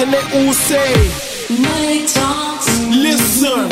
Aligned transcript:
and 0.00 0.12
they 0.12 0.24
all 0.38 0.52
say, 0.52 0.90
Money 1.50 2.06
talks. 2.06 2.66
Listen, 2.90 3.68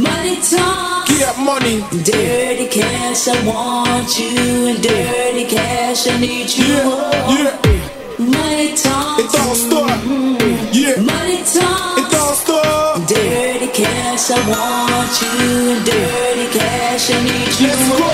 money 0.00 0.36
talks. 0.36 1.10
Get 1.10 1.36
money. 1.38 1.80
Dirty 2.02 2.66
cash, 2.68 3.28
I 3.28 3.46
want 3.46 4.18
you, 4.18 4.68
and 4.68 4.82
dirty 4.82 5.44
cash, 5.46 6.06
I 6.06 6.18
need 6.20 6.50
you. 6.56 6.64
Yeah, 6.64 7.32
yeah. 7.34 8.16
Money 8.18 8.74
talks. 8.76 9.22
It 9.22 9.32
don't 9.32 9.56
stop. 9.56 10.00
Yeah. 10.72 11.02
Money 11.02 11.38
talks. 11.38 11.98
It 12.00 12.10
don't 12.10 12.36
stop. 12.36 13.08
Dirty 13.08 13.68
cash, 13.68 14.30
I 14.30 14.38
want 14.48 15.12
you, 15.20 15.72
and 15.72 15.84
dirty 15.84 16.58
cash, 16.58 17.10
I 17.10 17.22
need 17.24 17.60
you. 17.60 17.66
Let's 17.66 17.98
go. 17.98 18.09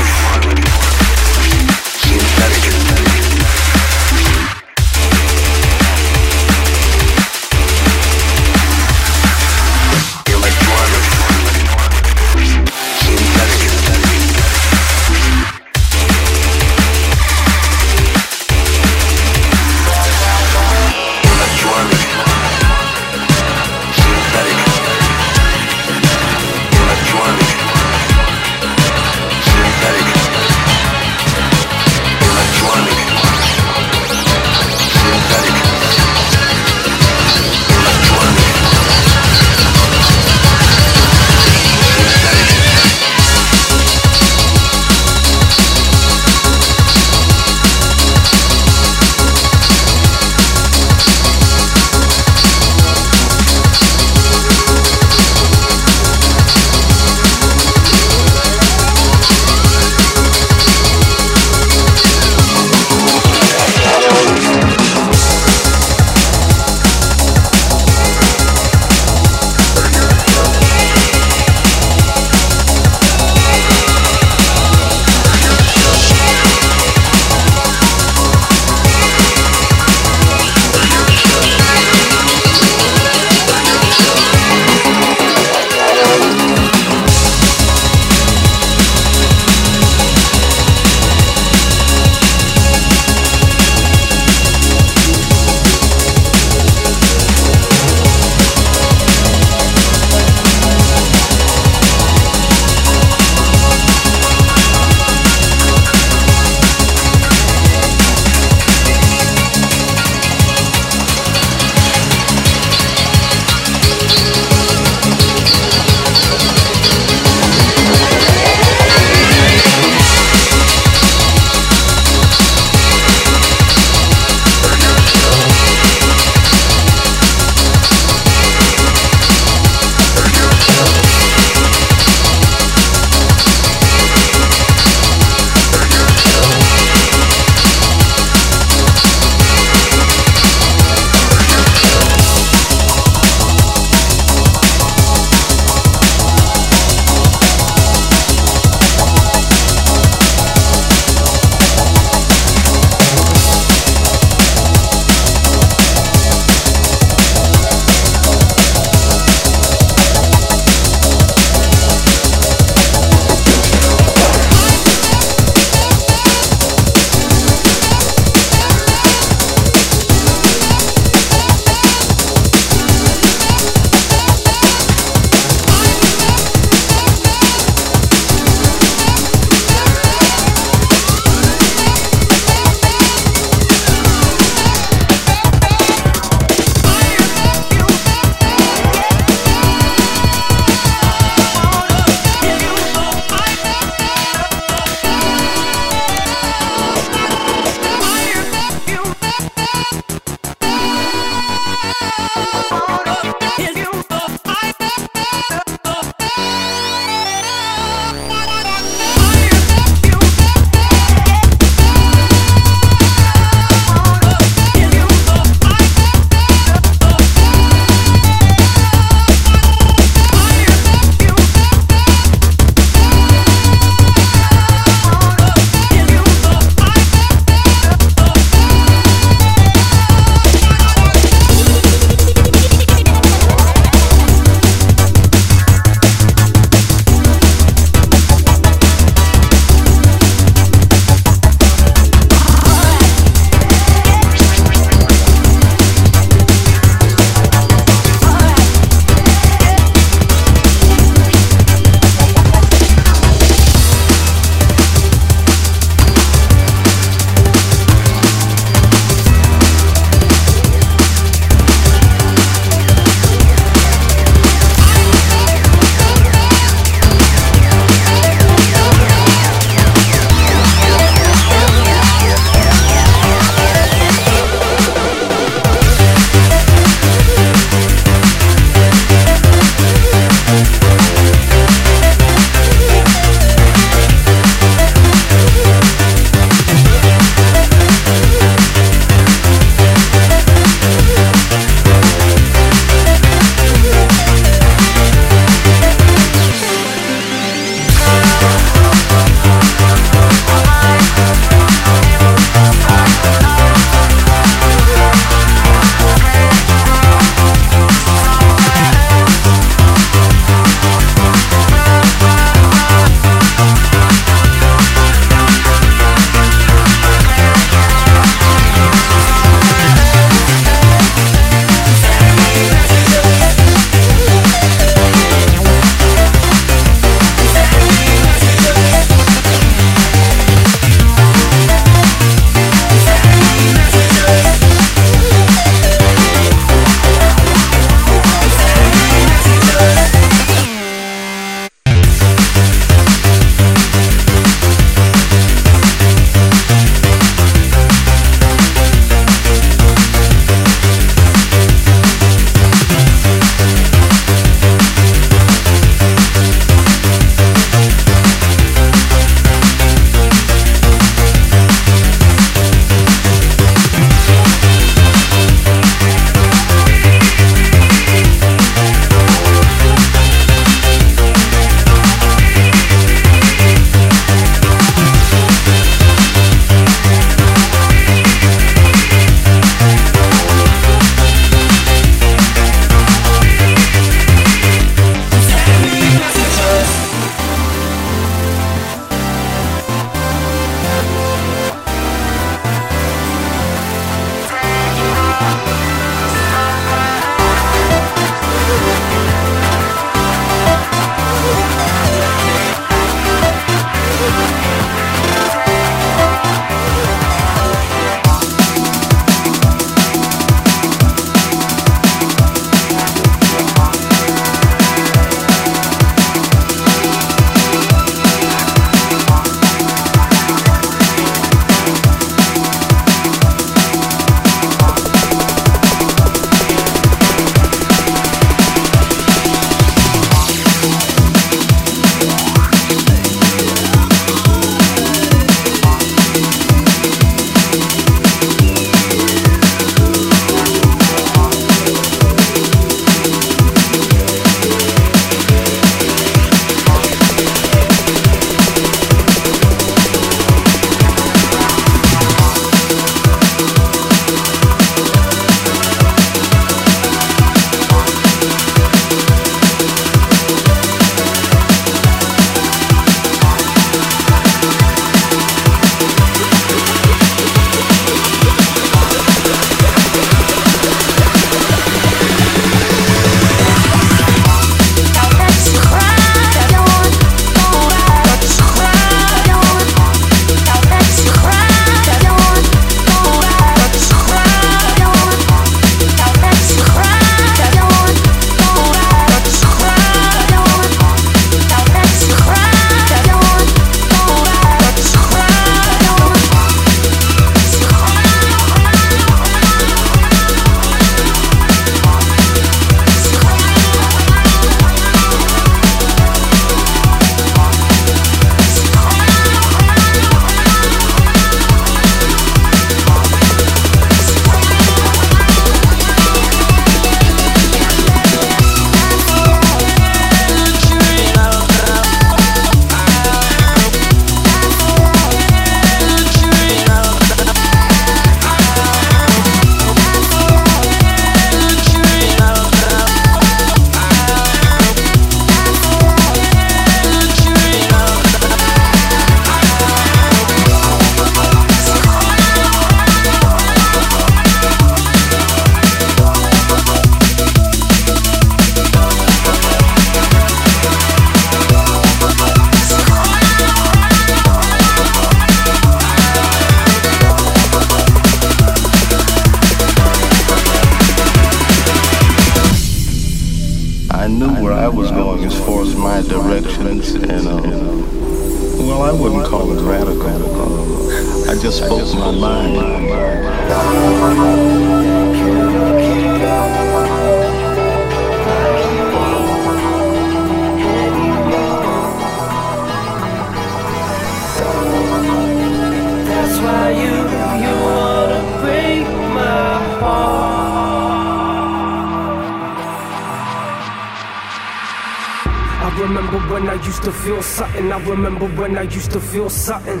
used 599.02 599.12
to 599.14 599.20
feel 599.20 599.50
something. 599.50 600.00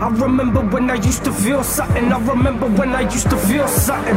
I 0.00 0.08
remember 0.08 0.62
when 0.62 0.90
I 0.90 0.94
used 0.94 1.22
to 1.24 1.32
feel 1.32 1.62
something. 1.62 2.12
I 2.12 2.18
remember 2.26 2.66
when 2.66 2.90
I 2.92 3.02
used 3.02 3.30
to 3.30 3.36
feel 3.36 3.68
something. 3.68 4.16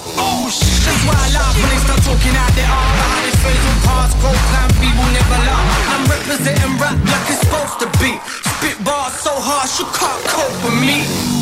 with 10.63 10.73
me. 10.79 11.40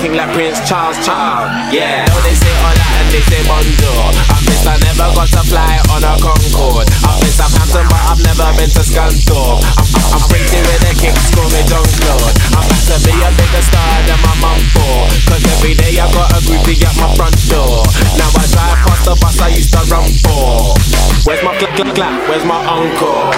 King 0.00 0.16
like 0.16 0.32
Prince 0.32 0.64
Charles 0.64 0.96
Charles. 1.04 1.52
Yeah, 1.68 2.08
know 2.08 2.16
they 2.24 2.32
say 2.32 2.48
hola 2.64 2.86
and 3.04 3.08
they 3.12 3.20
say 3.20 3.44
bonjour. 3.44 4.08
I 4.32 4.40
miss 4.48 4.64
I 4.64 4.80
never 4.80 5.12
got 5.12 5.28
to 5.28 5.44
fly 5.44 5.76
on 5.92 6.00
a 6.00 6.16
Concorde. 6.16 6.88
I 7.04 7.20
miss 7.20 7.36
Southampton, 7.36 7.84
but 7.84 8.00
I've 8.08 8.22
never 8.24 8.48
been 8.56 8.72
to 8.72 8.80
Scunthorpe. 8.80 9.60
I'm, 9.60 9.84
I'm 10.16 10.24
pretty 10.32 10.56
with 10.56 10.80
the 10.88 10.96
kicks, 10.96 11.28
call 11.36 11.44
me 11.52 11.60
Jean 11.68 11.84
Claude. 11.84 12.32
I'm 12.56 12.64
about 12.64 12.80
to 12.88 12.96
be 13.04 13.12
a 13.12 13.28
bigger 13.36 13.60
star 13.60 13.92
than 14.08 14.16
my 14.24 14.34
mum 14.40 14.60
for. 14.72 15.04
Cause 15.28 15.44
every 15.60 15.76
day 15.76 15.92
I 16.00 16.08
got 16.16 16.32
a 16.32 16.40
groupie 16.48 16.80
at 16.80 16.96
my 16.96 17.12
front 17.12 17.36
door. 17.52 17.84
Now 18.16 18.32
I 18.40 18.48
drive 18.48 18.80
past 18.88 19.04
the 19.04 19.14
bus 19.20 19.36
I 19.44 19.52
used 19.52 19.76
to 19.76 19.84
run 19.92 20.08
for. 20.24 20.80
Where's 21.28 21.44
my 21.44 21.52
clap 21.60 21.76
clap 21.76 21.92
clap? 21.92 22.16
Where's 22.24 22.48
my 22.48 22.56
uncle? 22.56 23.28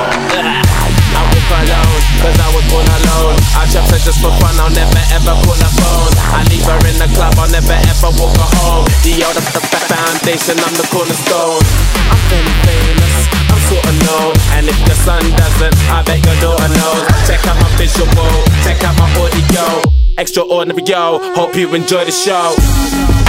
I 1.33 1.41
walk 1.41 1.65
alone, 1.65 2.03
cause 2.21 2.39
I 2.39 2.49
was 2.53 2.65
born 2.69 2.89
alone. 2.89 3.37
I 3.57 3.65
trap 3.71 3.89
her 3.89 4.01
just 4.01 4.21
for 4.21 4.33
fun, 4.37 4.55
I'll 4.61 4.73
never 4.73 5.03
ever 5.17 5.35
call 5.45 5.57
her 5.57 5.73
phone. 5.81 6.13
I 6.33 6.45
leave 6.53 6.67
her 6.69 6.81
in 6.89 6.97
the 7.01 7.09
club, 7.17 7.35
I'll 7.41 7.49
never 7.49 7.73
ever 7.73 8.11
walk 8.21 8.37
her 8.37 8.51
home. 8.61 8.85
The 9.01 9.25
old 9.25 9.37
the 9.37 9.81
foundation, 9.89 10.57
I'm 10.61 10.75
the 10.77 10.87
cornerstone. 10.93 11.63
I'm 12.13 12.21
feeling 12.29 12.59
famous, 12.69 13.15
I'm 13.49 13.61
sorta 13.69 13.93
known. 14.05 14.35
And 14.57 14.69
if 14.69 14.79
your 14.85 14.99
son 15.01 15.25
doesn't, 15.37 15.75
I 15.89 16.03
bet 16.05 16.21
your 16.21 16.37
daughter 16.41 16.69
knows. 16.69 17.05
Check 17.25 17.45
out 17.49 17.57
my 17.61 17.69
visual, 17.81 18.09
check 18.65 18.83
out 18.85 18.97
my 19.01 19.09
audio. 19.17 19.83
Extraordinary, 20.19 20.83
yo. 20.85 21.19
Hope 21.35 21.57
you 21.57 21.73
enjoy 21.75 22.05
the 22.05 22.13
show. 22.13 23.22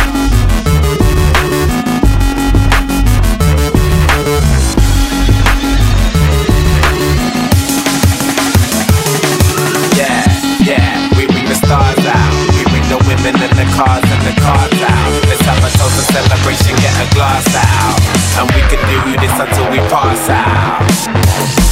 stars 11.66 12.06
out. 12.06 12.34
We 12.56 12.64
bring 12.70 12.88
the 12.92 13.00
women 13.08 13.36
and 13.40 13.54
the 13.56 13.68
cars 13.76 14.04
and 14.04 14.22
the 14.28 14.36
cars 14.40 14.80
out. 14.84 15.10
Let's 15.28 15.44
have 15.48 15.60
a 15.64 15.70
toast 15.78 15.98
and 16.02 16.10
celebration, 16.12 16.76
get 16.78 16.96
a 17.00 17.08
glass 17.16 17.48
out. 17.56 17.98
And 18.40 18.46
we 18.52 18.62
can 18.70 18.82
do 18.90 19.00
this 19.20 19.36
until 19.40 19.70
we 19.72 19.80
pass 19.90 20.30
out. 20.30 21.63